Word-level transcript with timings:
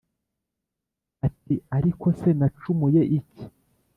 ati 1.27 1.55
“ariko 1.77 2.05
se 2.19 2.29
nacumuye 2.37 3.01
iki? 3.17 3.43